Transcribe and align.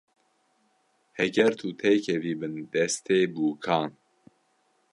Heger 1.17 1.53
tu 1.59 1.69
têkevî 1.81 2.33
bin 2.39 2.53
destê 2.73 3.19
bûkan. 3.33 3.89